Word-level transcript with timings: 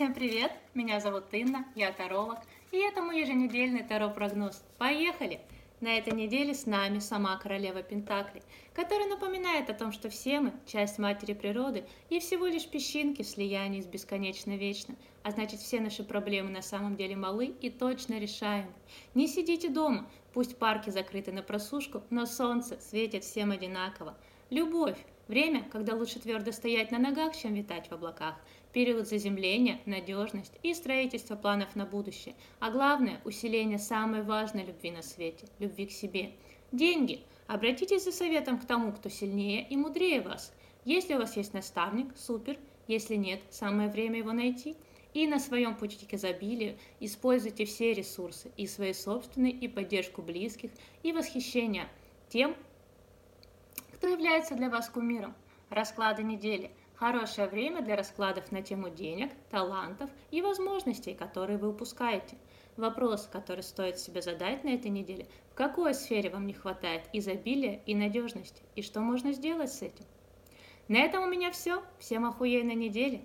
Всем 0.00 0.14
привет! 0.14 0.50
Меня 0.72 0.98
зовут 0.98 1.24
Инна, 1.32 1.66
я 1.74 1.92
таролог, 1.92 2.38
и 2.72 2.78
это 2.78 3.02
мой 3.02 3.20
еженедельный 3.20 3.82
таро-прогноз. 3.82 4.64
Поехали! 4.78 5.42
На 5.82 5.98
этой 5.98 6.14
неделе 6.14 6.54
с 6.54 6.64
нами 6.64 7.00
сама 7.00 7.36
королева 7.36 7.82
Пентакли, 7.82 8.42
которая 8.72 9.10
напоминает 9.10 9.68
о 9.68 9.74
том, 9.74 9.92
что 9.92 10.08
все 10.08 10.40
мы– 10.40 10.54
часть 10.66 10.98
матери 10.98 11.34
природы 11.34 11.84
и 12.08 12.18
всего 12.18 12.46
лишь 12.46 12.66
песчинки 12.66 13.20
в 13.20 13.28
слиянии 13.28 13.82
с 13.82 13.86
бесконечно 13.86 14.56
вечным, 14.56 14.96
а 15.22 15.32
значит 15.32 15.60
все 15.60 15.80
наши 15.80 16.02
проблемы 16.02 16.48
на 16.48 16.62
самом 16.62 16.96
деле 16.96 17.14
малы 17.14 17.54
и 17.60 17.68
точно 17.68 18.18
решаемы. 18.18 18.72
Не 19.14 19.28
сидите 19.28 19.68
дома, 19.68 20.08
пусть 20.32 20.56
парки 20.56 20.88
закрыты 20.88 21.30
на 21.30 21.42
просушку, 21.42 22.02
но 22.08 22.24
солнце 22.24 22.80
светит 22.80 23.22
всем 23.22 23.50
одинаково. 23.50 24.16
Любовь– 24.48 24.96
время, 25.30 25.64
когда 25.70 25.94
лучше 25.94 26.18
твердо 26.18 26.52
стоять 26.52 26.90
на 26.90 26.98
ногах, 26.98 27.34
чем 27.34 27.54
витать 27.54 27.88
в 27.88 27.92
облаках– 27.92 28.34
период 28.72 29.08
заземления, 29.08 29.80
надежность 29.86 30.52
и 30.62 30.74
строительство 30.74 31.36
планов 31.36 31.74
на 31.74 31.86
будущее, 31.86 32.34
а 32.58 32.70
главное– 32.70 33.20
усиление 33.24 33.78
самой 33.78 34.22
важной 34.22 34.66
любви 34.66 34.90
на 34.90 35.02
свете– 35.02 35.46
любви 35.58 35.86
к 35.86 35.92
себе. 35.92 36.32
Деньги. 36.72 37.22
Обратитесь 37.46 38.04
за 38.04 38.12
советом 38.12 38.58
к 38.58 38.66
тому, 38.66 38.92
кто 38.92 39.08
сильнее 39.08 39.66
и 39.66 39.76
мудрее 39.76 40.20
вас. 40.20 40.52
Если 40.84 41.14
у 41.14 41.18
вас 41.18 41.36
есть 41.36 41.54
наставник, 41.54 42.14
супер, 42.16 42.58
если 42.86 43.14
нет, 43.14 43.40
самое 43.50 43.88
время 43.88 44.18
его 44.18 44.32
найти. 44.32 44.76
И 45.14 45.26
на 45.26 45.40
своем 45.40 45.74
пути 45.74 46.06
к 46.06 46.14
изобилию 46.14 46.76
используйте 47.00 47.64
все 47.64 47.92
ресурсы, 47.92 48.52
и 48.56 48.68
свои 48.68 48.92
собственные, 48.92 49.52
и 49.52 49.66
поддержку 49.66 50.22
близких, 50.22 50.70
и 51.02 51.12
восхищение 51.12 51.88
тем, 52.28 52.54
кто 54.00 54.08
является 54.08 54.56
для 54.56 54.68
вас 54.68 54.88
кумиром. 54.88 55.36
Расклады 55.70 56.24
недели– 56.24 56.72
Хорошее 57.00 57.48
время 57.48 57.80
для 57.80 57.96
раскладов 57.96 58.52
на 58.52 58.60
тему 58.60 58.90
денег, 58.90 59.32
талантов 59.50 60.10
и 60.30 60.42
возможностей, 60.42 61.14
которые 61.14 61.56
вы 61.56 61.70
упускаете. 61.70 62.36
Вопрос, 62.76 63.26
который 63.26 63.62
стоит 63.62 63.98
себе 63.98 64.20
задать 64.20 64.64
на 64.64 64.74
этой 64.74 64.90
неделе, 64.90 65.26
в 65.50 65.54
какой 65.54 65.94
сфере 65.94 66.28
вам 66.28 66.46
не 66.46 66.52
хватает 66.52 67.08
изобилия 67.14 67.80
и 67.86 67.94
надежности, 67.94 68.62
и 68.76 68.82
что 68.82 69.00
можно 69.00 69.32
сделать 69.32 69.72
с 69.72 69.80
этим. 69.80 70.04
На 70.88 70.98
этом 70.98 71.24
у 71.24 71.26
меня 71.26 71.50
все. 71.52 71.82
Всем 71.98 72.26
охуенной 72.26 72.74
недели. 72.74 73.24